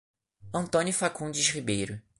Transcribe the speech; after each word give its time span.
Antônio 0.51 0.91
Facundes 0.91 1.47
Ribeiro 1.51 2.01